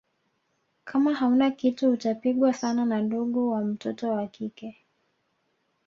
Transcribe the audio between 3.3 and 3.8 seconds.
wa